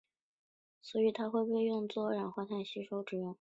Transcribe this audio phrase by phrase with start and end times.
[0.81, 2.99] 所以它会被用作吸收二氧化碳之用。